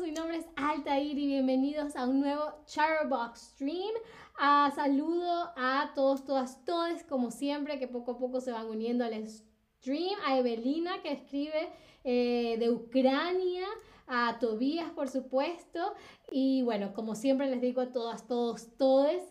[0.00, 3.92] todos, mi nombre es Altair y bienvenidos a un nuevo Charbox Stream.
[4.38, 9.04] Ah, saludo a todos, todas, todos, como siempre, que poco a poco se van uniendo
[9.04, 10.18] al stream.
[10.26, 11.70] A Evelina, que escribe
[12.04, 13.66] eh, de Ucrania.
[14.06, 15.94] A Tobías, por supuesto.
[16.30, 19.22] Y bueno, como siempre les digo a todas, todos, todes.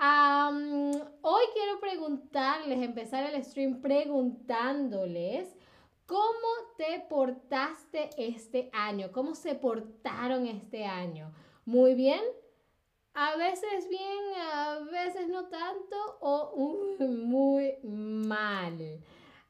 [0.00, 5.48] hoy quiero preguntarles, empezar el stream preguntándoles
[6.08, 6.48] ¿Cómo
[6.78, 9.12] te portaste este año?
[9.12, 11.34] ¿Cómo se portaron este año?
[11.66, 12.22] ¿Muy bien?
[13.12, 16.56] A veces bien, a veces no tanto o
[16.98, 19.04] muy mal.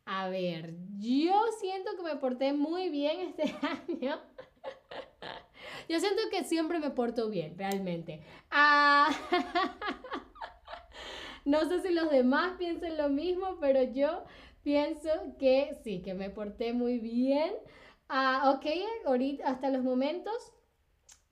[0.04, 4.20] A ver, yo siento que me porté muy bien este año.
[5.88, 8.20] Yo siento que siempre me porto bien, realmente.
[8.50, 9.08] Ah,
[11.44, 14.24] no sé si los demás piensan lo mismo, pero yo
[14.62, 17.52] pienso que sí, que me porté muy bien.
[18.08, 18.66] Ah, ok,
[19.06, 20.52] ahorita, hasta los momentos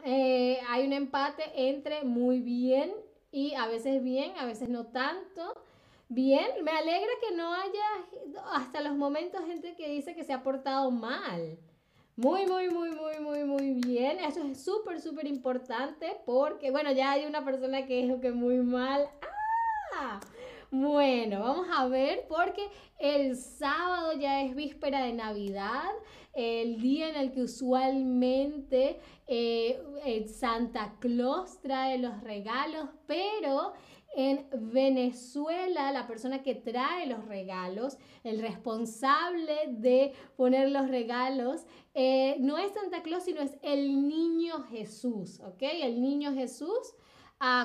[0.04, 2.92] eh, hay un empate entre muy bien
[3.30, 5.54] y a veces bien, a veces no tanto.
[6.08, 10.42] Bien, me alegra que no haya hasta los momentos gente que dice que se ha
[10.42, 11.58] portado mal.
[12.14, 14.20] Muy, muy, muy, muy, muy, muy bien.
[14.20, 18.56] Eso es súper, súper importante porque, bueno, ya hay una persona que dijo que muy
[18.56, 19.08] mal.
[19.94, 20.20] ¡Ah!
[20.72, 25.90] Bueno, vamos a ver porque el sábado ya es víspera de Navidad,
[26.34, 33.74] el día en el que usualmente eh, Santa Claus trae los regalos, pero
[34.16, 41.64] en Venezuela, la persona que trae los regalos, el responsable de poner los regalos,
[41.94, 45.62] eh, no es Santa Claus, sino es el niño Jesús, ¿ok?
[45.62, 46.96] El niño Jesús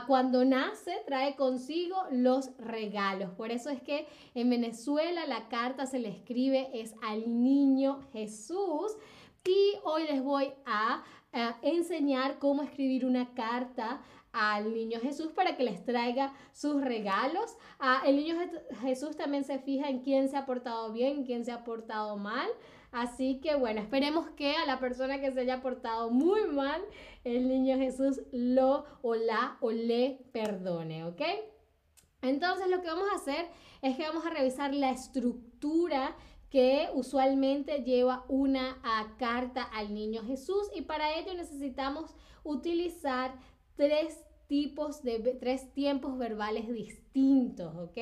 [0.07, 3.31] cuando nace trae consigo los regalos.
[3.31, 8.95] Por eso es que en Venezuela la carta se le escribe es al niño Jesús.
[9.43, 11.03] Y hoy les voy a,
[11.61, 14.01] enseñar cómo escribir una carta
[14.33, 17.55] al niño Jesús para que les traiga sus regalos.
[17.79, 18.35] Ah, el niño
[18.81, 22.17] Jesús también se fija en quién se ha portado bien, en quién se ha portado
[22.17, 22.49] mal.
[22.91, 26.81] Así que bueno, esperemos que a la persona que se haya portado muy mal,
[27.23, 31.21] el niño Jesús lo o la o le perdone, ¿ok?
[32.21, 33.47] Entonces lo que vamos a hacer
[33.81, 36.15] es que vamos a revisar la estructura
[36.49, 38.77] que usualmente lleva una
[39.17, 42.13] carta al niño Jesús y para ello necesitamos
[42.43, 43.33] utilizar
[43.75, 47.97] tres tipos de tres tiempos verbales distintos, ¿ok?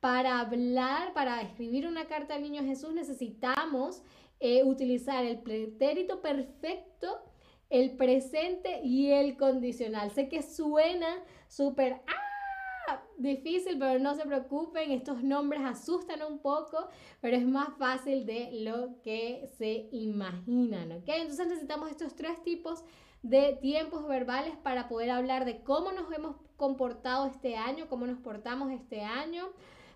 [0.00, 4.02] Para hablar, para escribir una carta al niño Jesús necesitamos
[4.42, 7.22] eh, utilizar el pretérito perfecto,
[7.70, 10.10] el presente y el condicional.
[10.10, 13.02] Sé que suena súper ¡ah!
[13.18, 16.88] difícil, pero no se preocupen, estos nombres asustan un poco,
[17.20, 21.04] pero es más fácil de lo que se imaginan, ¿ok?
[21.06, 22.84] Entonces necesitamos estos tres tipos
[23.22, 28.18] de tiempos verbales para poder hablar de cómo nos hemos comportado este año, cómo nos
[28.18, 29.50] portamos este año,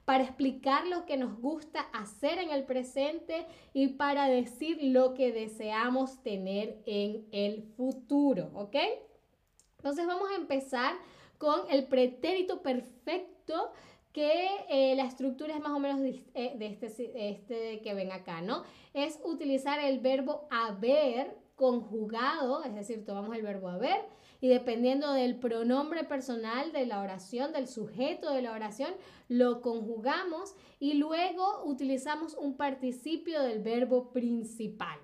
[0.07, 3.45] para explicar lo que nos gusta hacer en el presente
[3.75, 8.77] y para decir lo que deseamos tener en el futuro, ¿ok?
[9.79, 10.95] Entonces vamos a empezar
[11.39, 13.73] con el pretérito perfecto
[14.13, 18.41] que eh, la estructura es más o menos de, eh, este, este que ven acá,
[18.41, 18.63] ¿no?
[18.95, 24.05] Es utilizar el verbo haber conjugado, es decir, tomamos el verbo haber
[24.41, 28.93] y dependiendo del pronombre personal de la oración, del sujeto de la oración,
[29.29, 34.99] lo conjugamos y luego utilizamos un participio del verbo principal.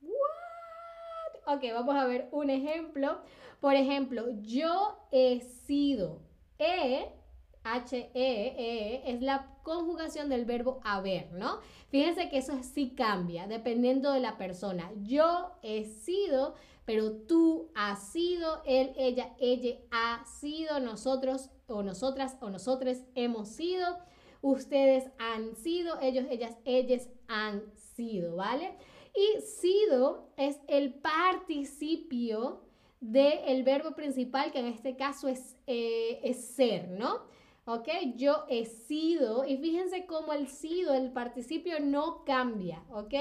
[0.00, 1.56] What?
[1.56, 3.20] Ok, vamos a ver un ejemplo.
[3.60, 6.20] Por ejemplo, yo he sido.
[6.58, 7.21] E,
[7.64, 11.58] H-E, -E, es la conjugación del verbo haber, ¿no?
[11.88, 14.90] Fíjense que eso sí cambia dependiendo de la persona.
[15.02, 22.36] Yo he sido pero tú has sido, él, ella, ella ha sido, nosotros o nosotras
[22.40, 23.98] o nosotros hemos sido,
[24.40, 28.76] ustedes han sido, ellos, ellas, ellas han sido, ¿vale?
[29.14, 32.62] Y sido es el participio
[33.00, 37.22] del verbo principal, que en este caso es, eh, es ser, ¿no?
[37.64, 37.88] ¿Ok?
[38.16, 43.14] Yo he sido, y fíjense cómo el sido, el participio no cambia, ¿ok?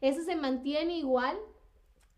[0.00, 1.36] Eso se mantiene igual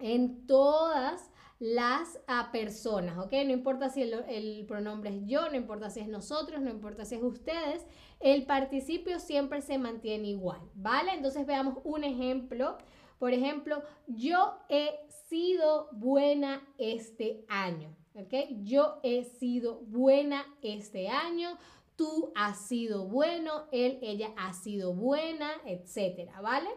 [0.01, 1.31] en todas
[1.61, 3.33] las ah, personas, ¿ok?
[3.45, 7.17] No importa si el, pronombre es yo, no importa si es nosotros, no importa si
[7.17, 7.87] es ustedes,
[8.19, 11.13] el participio siempre se mantiene igual, ¿vale?
[11.13, 12.79] Entonces veamos un ejemplo.
[13.19, 18.63] Por ejemplo, yo he sido buena este año, ¿ok?
[18.63, 21.59] Yo he sido buena este año,
[21.97, 26.71] tú has sido bueno, él, ella ha sido buena, etcétera, ¿vale?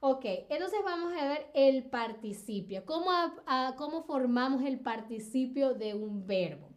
[0.00, 2.84] Ok, entonces vamos a ver el participio.
[2.84, 3.10] ¿Cómo,
[3.76, 6.68] ¿Cómo formamos el participio de un verbo?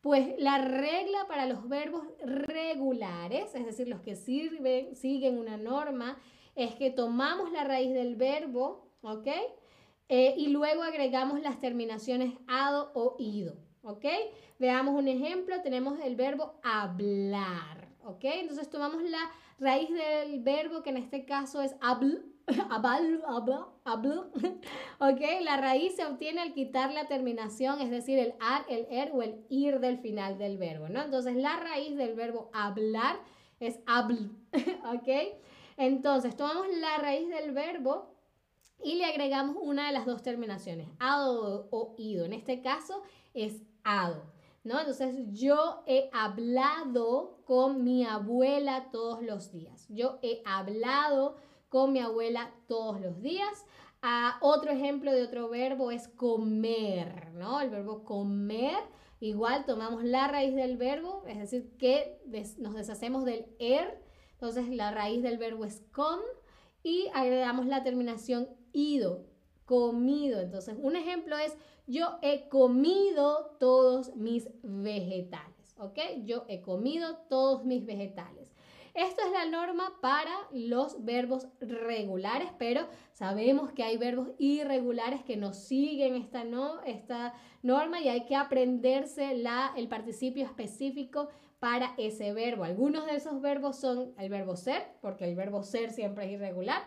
[0.00, 6.18] Pues la regla para los verbos regulares, es decir, los que siguen una norma,
[6.54, 9.26] es que tomamos la raíz del verbo, ¿ok?
[10.08, 13.56] Eh, y luego agregamos las terminaciones ado o ido,
[13.88, 14.04] ¿ok?
[14.58, 18.24] Veamos un ejemplo, tenemos el verbo hablar, ¿ok?
[18.24, 22.24] Entonces tomamos la raíz del verbo que en este caso es habl,
[22.70, 24.30] habl, habl, habl,
[25.00, 25.20] ¿ok?
[25.42, 29.22] La raíz se obtiene al quitar la terminación, es decir, el ar, el er o
[29.22, 31.02] el ir del final del verbo, ¿no?
[31.02, 33.16] Entonces la raíz del verbo hablar
[33.60, 34.30] es habl,
[34.94, 35.38] ¿ok?
[35.76, 38.14] Entonces tomamos la raíz del verbo
[38.82, 42.24] y le agregamos una de las dos terminaciones, ado o ido.
[42.24, 43.02] En este caso
[43.34, 43.62] es
[44.64, 44.78] ¿no?
[44.78, 49.86] Entonces yo he hablado con mi abuela todos los días.
[49.88, 51.36] Yo he hablado
[51.68, 53.64] con mi abuela todos los días.
[54.02, 57.60] Ah, otro ejemplo de otro verbo es comer, ¿no?
[57.60, 58.78] El verbo comer.
[59.20, 62.20] Igual tomamos la raíz del verbo, es decir, que
[62.58, 64.00] nos deshacemos del er.
[64.32, 66.20] Entonces la raíz del verbo es com
[66.82, 69.26] y agregamos la terminación ido,
[69.64, 70.40] comido.
[70.40, 71.56] Entonces, un ejemplo es
[71.88, 75.98] yo he comido todos mis vegetales, ¿ok?
[76.24, 78.52] Yo he comido todos mis vegetales.
[78.92, 82.86] Esto es la norma para los verbos regulares, pero
[83.18, 88.36] sabemos que hay verbos irregulares que no siguen esta, no, esta norma y hay que
[88.36, 91.28] aprenderse la, el participio específico
[91.58, 92.62] para ese verbo.
[92.62, 96.82] Algunos de esos verbos son el verbo ser, porque el verbo ser siempre es irregular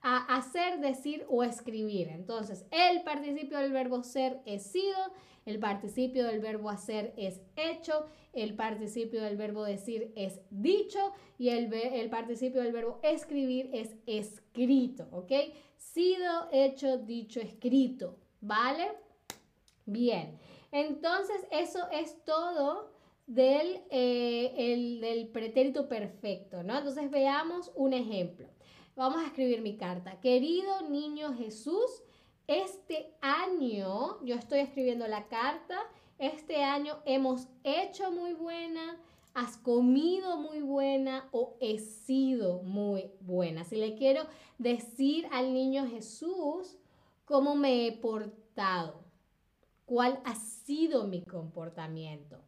[0.00, 2.08] a hacer, decir o escribir.
[2.08, 4.96] Entonces, el participio del verbo ser es sido,
[5.44, 11.50] el participio del verbo hacer es hecho, el participio del verbo decir es dicho y
[11.50, 15.32] el, el participio del verbo escribir es escrito, ¿ok?
[15.94, 18.90] Sido, hecho, dicho, escrito, ¿vale?
[19.86, 20.40] Bien,
[20.72, 22.90] entonces eso es todo
[23.28, 26.78] del, eh, del pretérito perfecto, ¿no?
[26.78, 28.48] Entonces veamos un ejemplo.
[28.96, 30.20] Vamos a escribir mi carta.
[30.20, 32.02] Querido niño Jesús,
[32.48, 35.78] este año, yo estoy escribiendo la carta,
[36.18, 38.98] este año hemos hecho muy buena,
[39.34, 43.64] has comido muy buena o he sido muy buena.
[43.64, 44.22] Si le quiero
[44.58, 46.78] decir al niño Jesús
[47.24, 49.04] cómo me he portado,
[49.84, 52.40] cuál ha sido mi comportamiento.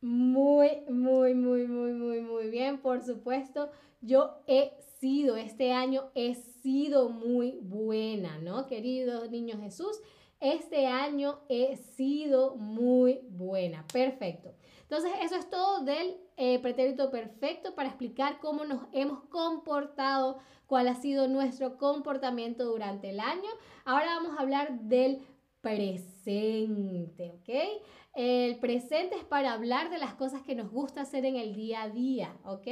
[0.00, 2.78] Muy, muy, muy, muy, muy, muy bien.
[2.78, 3.70] Por supuesto,
[4.00, 8.66] yo he sido, este año he sido muy buena, ¿no?
[8.66, 10.00] Querido niño Jesús,
[10.40, 13.84] este año he sido muy buena.
[13.92, 14.54] Perfecto.
[14.82, 20.88] Entonces, eso es todo del eh, pretérito perfecto para explicar cómo nos hemos comportado, cuál
[20.88, 23.50] ha sido nuestro comportamiento durante el año.
[23.84, 25.20] Ahora vamos a hablar del
[25.60, 27.82] presente, ¿ok?
[28.14, 31.82] El presente es para hablar de las cosas que nos gusta hacer en el día
[31.82, 32.68] a día, ¿ok?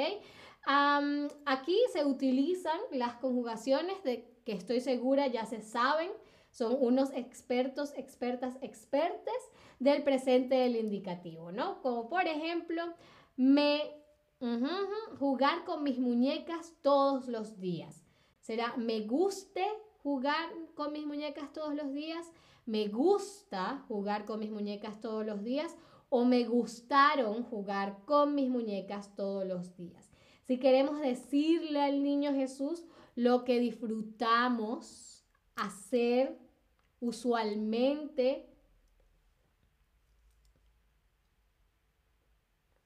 [1.45, 6.11] aquí se utilizan las conjugaciones de que estoy segura ya se saben,
[6.57, 9.35] son unos expertos, expertas, expertes
[9.79, 11.83] del presente del indicativo, ¿no?
[11.83, 12.83] Como por ejemplo,
[13.37, 13.81] me
[15.19, 18.05] jugar con mis muñecas todos los días.
[18.41, 19.65] Será me guste
[20.03, 22.33] jugar con mis muñecas todos los días
[22.67, 25.77] me gusta jugar con mis muñecas todos los días
[26.09, 30.11] o me gustaron jugar con mis muñecas todos los días.
[30.43, 32.85] Si queremos decirle al niño Jesús
[33.15, 36.39] lo que disfrutamos hacer
[37.01, 38.49] usualmente,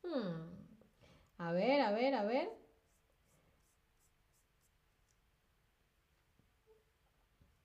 [0.02, 0.50] hmm,
[1.38, 2.50] a ver, a ver, a ver.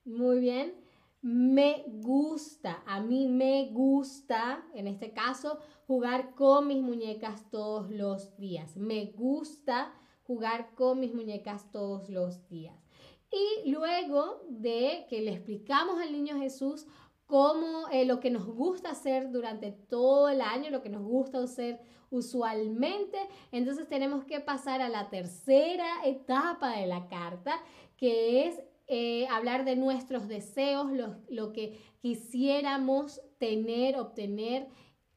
[0.04, 0.86] Muy bien
[1.26, 8.36] me gusta, a mí me gusta, en este caso, jugar con mis muñecas todos los
[8.36, 8.76] días.
[8.76, 12.85] Me gusta jugar con mis muñecas todos los días.
[13.30, 16.86] Y luego de que le explicamos al niño Jesús
[17.26, 21.42] cómo eh, lo que nos gusta hacer durante todo el año, lo que nos gusta
[21.42, 21.80] hacer
[22.10, 23.18] usualmente,
[23.50, 27.60] entonces tenemos que pasar a la tercera etapa de la carta,
[27.96, 30.86] que es eh, hablar de nuestros deseos,
[31.28, 34.68] lo, que quisiéramos tener, obtener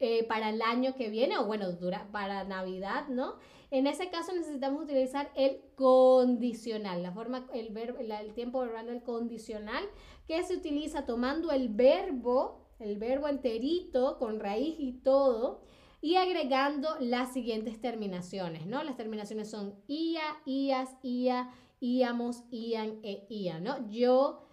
[0.02, 1.66] eh, para el año que viene o bueno,
[2.10, 3.34] para Navidad, ¿no?
[3.70, 9.02] En ese caso necesitamos utilizar el condicional, la forma, el, verbo, el tiempo verbal del
[9.02, 9.84] condicional,
[10.26, 15.60] que se utiliza tomando el verbo, el verbo enterito, con raíz y todo,
[16.00, 18.82] y agregando las siguientes terminaciones, ¿no?
[18.82, 23.86] Las terminaciones son ia, ias, ia, íamos, ian e ia, ¿no?
[23.90, 24.46] Yo,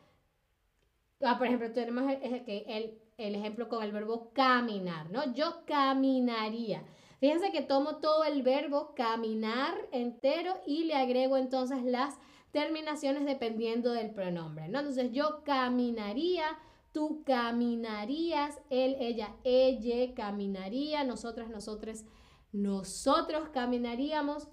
[1.22, 5.34] ah, por ejemplo, tenemos el, el, el ejemplo con el verbo caminar, ¿no?
[5.34, 6.84] Yo caminaría.
[7.20, 12.16] Fíjense que tomo todo el verbo caminar entero y le agrego entonces las
[12.52, 14.80] terminaciones dependiendo del pronombre, ¿no?
[14.80, 16.46] Entonces yo caminaría,
[16.92, 22.06] tú caminarías, él, ella, ella caminaría, nosotras, nosotros,
[22.52, 24.48] nosotros caminaríamos,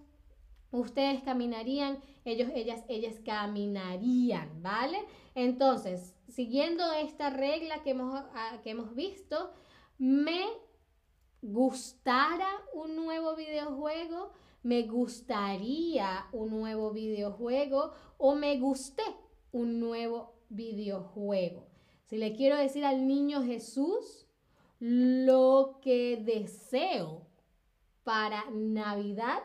[0.71, 5.05] ustedes caminarían, ellos, ellas, ellas caminarían, ¿vale?
[5.35, 8.25] Entonces, siguiendo esta regla que hemos,
[8.63, 9.53] que hemos visto,
[9.99, 10.45] me
[11.43, 19.03] gustara un nuevo videojuego, me gustaría un nuevo videojuego o me gusté
[19.53, 21.67] un nuevo videojuego.
[22.07, 24.27] Si le quiero decir al niño Jesús
[24.81, 27.27] lo que deseo
[28.03, 29.43] para Navidad,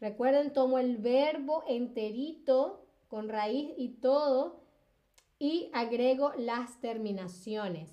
[0.00, 4.60] recuerden, tomo el verbo enterito con raíz y todo
[5.40, 7.90] y agrego las terminaciones.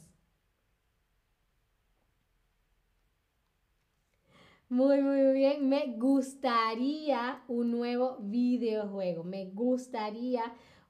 [4.70, 5.70] Muy, muy bien.
[5.70, 9.24] Me gustaría un nuevo videojuego.
[9.24, 10.44] Me gustaría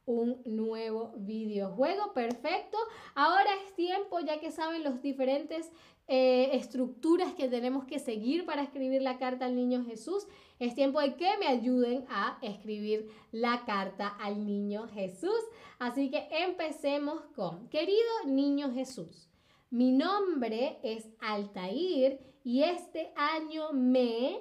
[0.07, 2.11] un nuevo videojuego.
[2.13, 2.77] Perfecto.
[3.13, 5.71] Ahora es tiempo, ya que saben los diferentes
[6.07, 10.25] eh, estructuras que tenemos que seguir para escribir la carta al niño Jesús.
[10.59, 15.39] Es tiempo de que me ayuden a escribir la carta al niño Jesús.
[15.77, 19.29] Así que empecemos con, querido niño Jesús,
[19.69, 24.39] mi nombre es Altair y este año me...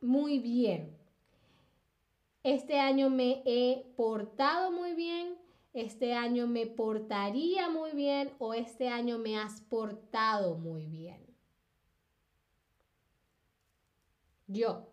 [0.00, 0.96] muy bien.
[2.42, 5.36] Este año me he portado muy bien.
[5.72, 11.33] Este año me portaría muy bien o este año me has portado muy bien.
[14.54, 14.86] Yo.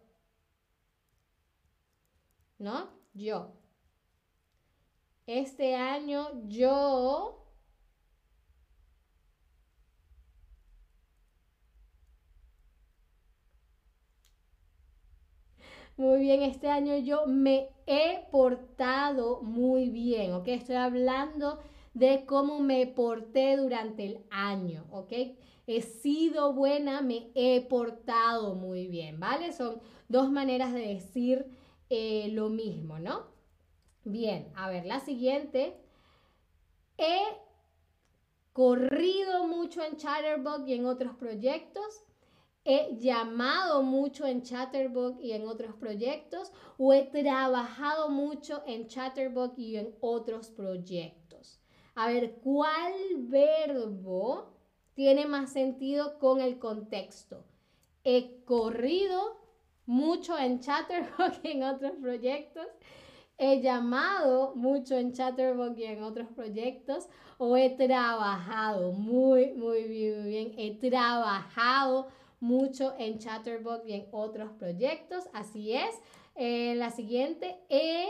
[2.59, 2.87] ¿No?
[3.13, 3.51] Yo.
[5.25, 7.37] Este año yo
[15.97, 20.47] Muy bien, este año yo me he portado muy bien, ¿ok?
[20.47, 21.59] Estoy hablando
[21.93, 25.13] de cómo me porté durante el año, ¿ok?
[25.71, 29.53] He sido buena, me he portado muy bien, ¿vale?
[29.53, 31.45] Son dos maneras de decir
[31.89, 33.27] eh, lo mismo, ¿no?
[34.03, 35.81] Bien, a ver, la siguiente.
[36.97, 37.21] He
[38.51, 42.03] corrido mucho en Chatterbox y en otros proyectos
[42.63, 49.57] he llamado mucho en Chatterbox y en otros proyectos o he trabajado mucho en Chatterbox
[49.57, 51.59] y en otros proyectos.
[51.95, 54.60] A ver, ¿cuál verbo
[54.93, 57.43] tiene más sentido con el contexto?
[58.03, 59.37] He corrido
[59.85, 62.65] mucho en Chatterbox y en otros proyectos.
[63.37, 67.07] He llamado mucho en Chatterbox y en otros proyectos
[67.37, 70.53] o he trabajado muy, muy bien, muy bien.
[70.57, 72.07] He trabajado
[72.39, 75.27] mucho en Chatterbox y en otros proyectos.
[75.33, 75.95] Así es.
[76.35, 78.07] Eh, la siguiente, he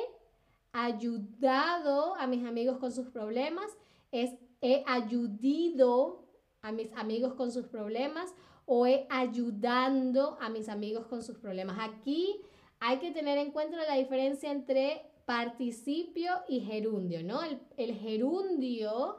[0.73, 3.65] ayudado a mis amigos con sus problemas.
[4.11, 6.20] Es he ayudado
[6.61, 8.33] a mis amigos con sus problemas
[8.65, 11.77] o he ayudando a mis amigos con sus problemas.
[11.79, 12.41] Aquí
[12.79, 17.41] hay que tener en cuenta la diferencia entre participio y gerundio, ¿no?
[17.43, 19.17] El, el gerundio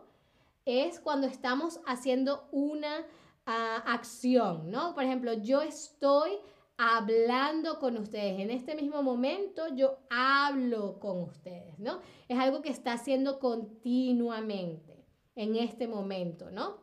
[0.64, 3.06] es cuando estamos haciendo una
[3.44, 4.94] acción, ¿no?
[4.94, 6.30] Por ejemplo, yo estoy
[6.76, 8.40] hablando con ustedes.
[8.40, 12.00] En este mismo momento yo hablo con ustedes, ¿no?
[12.28, 16.81] Es algo que está haciendo continuamente en este momento, ¿no?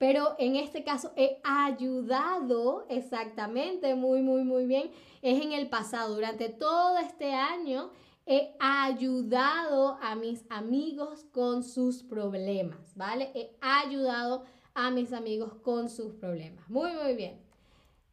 [0.00, 4.90] Pero en este caso he ayudado exactamente, muy, muy, muy bien.
[5.20, 6.14] Es en el pasado.
[6.14, 7.90] Durante todo este año
[8.24, 13.30] he ayudado a mis amigos con sus problemas, ¿vale?
[13.34, 16.66] He ayudado a mis amigos con sus problemas.
[16.70, 17.38] Muy, muy bien.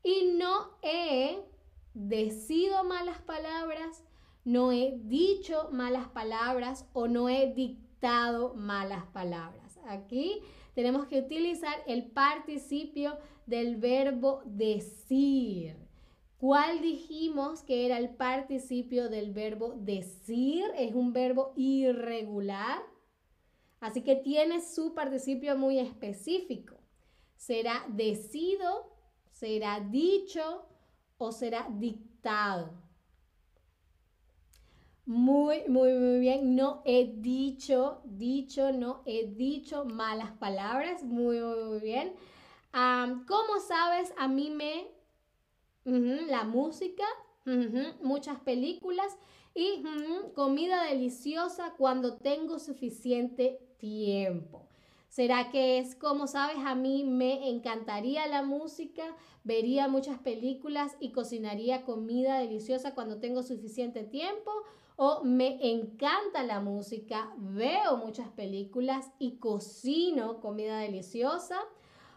[0.04, 1.40] Y no he
[1.94, 4.04] decido malas palabras,
[4.44, 9.80] no he dicho malas palabras o no he dictado malas palabras.
[9.88, 10.42] Aquí
[10.78, 13.18] tenemos que utilizar el participio
[13.48, 15.76] del verbo decir.
[16.38, 20.66] ¿Cuál dijimos que era el participio del verbo decir?
[20.78, 22.84] Es un verbo irregular.
[23.80, 26.76] Así que tiene su participio muy específico.
[27.36, 28.96] Será decido,
[29.32, 30.68] será dicho
[31.18, 32.87] o será dictado.
[35.08, 36.56] Muy, muy, muy bien.
[36.58, 41.02] No he dicho, dicho, no he dicho malas palabras.
[41.04, 42.14] Muy, muy, muy bien.
[42.74, 44.14] ¿Cómo sabes?
[44.18, 44.90] A mí me...
[45.86, 47.06] la música,
[48.04, 49.18] muchas películas
[49.56, 49.82] y
[50.36, 54.68] comida deliciosa cuando tengo suficiente tiempo.
[55.08, 56.58] ¿Será que es como sabes?
[56.66, 63.42] A mí me encantaría la música, vería muchas películas y cocinaría comida deliciosa cuando tengo
[63.42, 64.52] suficiente tiempo.
[65.00, 71.60] O me encanta la música, veo muchas películas y cocino comida deliciosa.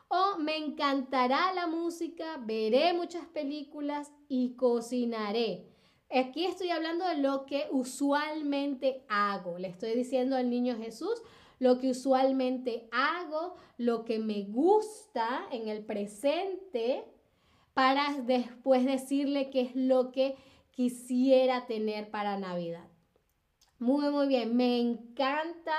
[0.09, 5.67] O me encantará la música, veré muchas películas y cocinaré.
[6.11, 9.59] Aquí estoy hablando de lo que usualmente hago.
[9.59, 11.23] Le estoy diciendo al niño Jesús
[11.59, 17.05] lo que usualmente hago, lo que me gusta en el presente,
[17.75, 20.37] para después decirle qué es lo que
[20.81, 22.89] quisiera tener para Navidad.
[23.79, 24.57] Muy, muy bien.
[24.57, 25.77] Me encanta,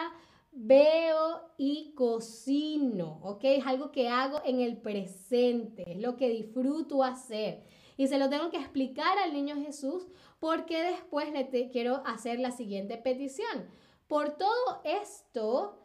[0.51, 3.39] veo y cocino, ¿ok?
[3.45, 7.63] Es algo que hago en el presente, es lo que disfruto hacer.
[7.97, 10.07] Y se lo tengo que explicar al niño Jesús
[10.39, 13.65] porque después le quiero hacer la siguiente petición.
[14.07, 15.80] Por todo esto,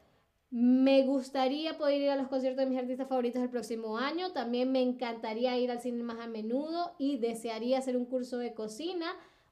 [0.51, 4.33] me gustaría poder ir a los conciertos de mis artistas favoritos el próximo año.
[4.33, 8.55] También me encantaría ir al cine más a menudo y desearía hacer un curso de
[8.55, 9.07] cocina.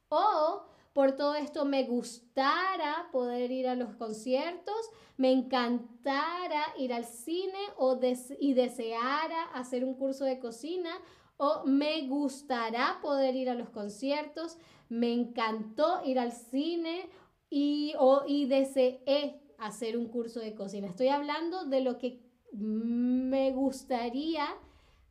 [0.08, 7.04] O por todo esto me gustara poder ir a los conciertos, me encantara ir al
[7.04, 7.98] cine o
[8.38, 10.90] y deseara hacer un curso de cocina
[11.36, 14.56] o me gustará poder ir a los conciertos,
[14.88, 17.08] me encantó ir al cine
[17.50, 20.88] y, o, y deseé hacer un curso de cocina.
[20.88, 22.20] Estoy hablando de lo que
[22.52, 24.46] me gustaría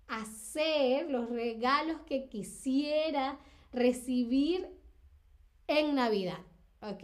[0.08, 3.40] hacer, los regalos que quisiera
[3.72, 4.70] recibir
[5.68, 6.40] en Navidad.
[6.82, 7.04] ¿Ok?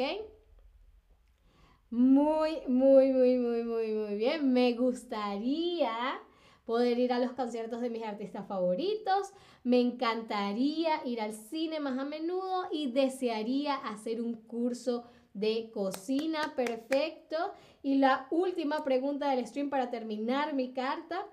[1.89, 4.53] Muy, muy, muy, muy, muy, muy bien.
[4.53, 6.19] Me gustaría
[6.65, 9.33] poder ir a los conciertos de mis artistas favoritos.
[9.63, 15.05] Me encantaría ir al cine más a menudo y desearía hacer un curso
[15.39, 16.53] de cocina.
[16.55, 17.37] Perfecto.
[17.81, 21.25] Y la última pregunta del stream para terminar mi carta.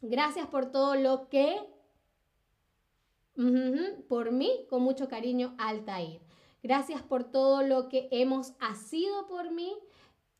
[0.00, 1.60] Gracias por todo lo que...
[4.08, 6.20] por mí, con mucho cariño, Altair.
[6.62, 8.52] Gracias por todo lo que hemos
[8.88, 9.74] sido por mí.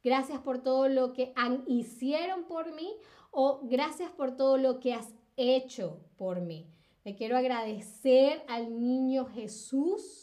[0.05, 2.93] Gracias por todo lo que han hicieron por mí
[3.31, 6.69] o gracias por todo lo que has hecho por mí.
[7.05, 10.22] Le quiero agradecer al niño Jesús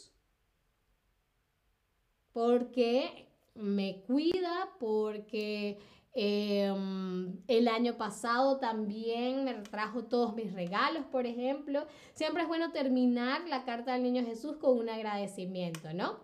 [2.40, 5.78] porque me cuida, porque
[6.14, 11.86] em, el año pasado también me trajo todos mis regalos, por ejemplo.
[12.14, 16.20] Siempre es bueno terminar la carta del niño Jesús con un agradecimiento, ¿no?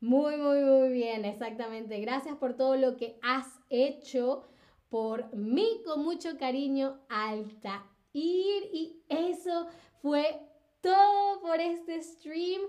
[0.00, 2.00] Muy, muy, muy bien, exactamente.
[2.00, 4.44] Gracias por todo lo que has hecho
[4.88, 7.82] por mí con mucho cariño, Altair.
[8.14, 9.66] Y eso
[10.00, 10.48] fue
[10.82, 12.60] todo por este stream.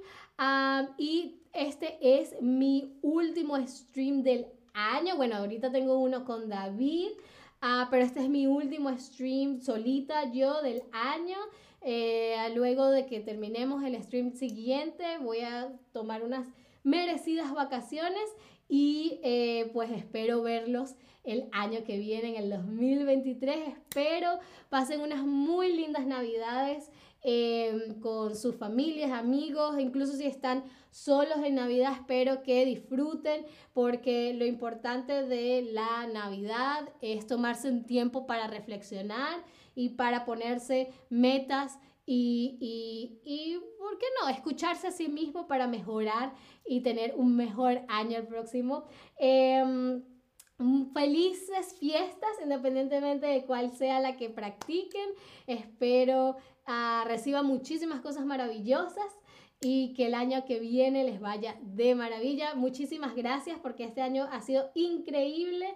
[0.98, 5.18] y este es mi último stream del año.
[5.18, 7.10] Bueno, ahorita tengo uno con David,
[7.62, 11.38] uh, pero este es mi último stream solita yo del año.
[11.82, 16.48] Eh, luego de que terminemos el stream siguiente, voy a tomar unas
[16.84, 18.24] merecidas vacaciones
[18.70, 20.96] y eh, pues espero verlos
[21.26, 23.68] el año que viene, en el 2023.
[23.68, 26.90] Espero pasen unas muy lindas navidades
[27.24, 34.34] em, con sus familias, amigos, incluso si están solos en Navidad, espero que disfruten porque
[34.34, 39.44] lo importante de la Navidad es tomarse un tiempo para reflexionar
[39.76, 44.30] y para ponerse metas y, y, y, ¿por qué no?
[44.30, 46.34] Escucharse a sí mismo para mejorar
[46.66, 48.86] y tener un mejor año el próximo.
[49.18, 50.04] Em,
[50.94, 55.10] felices fiestas, independientemente de cuál sea la que practiquen.
[55.48, 56.38] Espero
[56.68, 59.06] uh, reciban muchísimas cosas maravillosas
[59.62, 62.56] y que el año que viene les vaya de maravilla.
[62.56, 65.68] Muchísimas gracias porque este año ha sido increíble.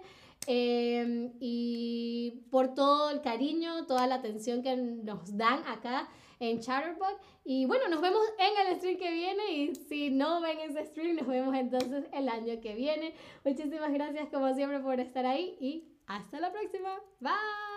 [0.46, 6.08] Em, y por todo el cariño, toda la atención que nos dan acá
[6.40, 7.20] en Chatterbot.
[7.44, 11.16] Y bueno, nos vemos en el stream que viene y si no ven ese stream,
[11.16, 13.14] nos vemos entonces el año que viene.
[13.44, 17.00] Muchísimas gracias como siempre por estar ahí y hasta la próxima.
[17.20, 17.67] Bye.